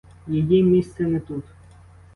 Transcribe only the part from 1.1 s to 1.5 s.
тут.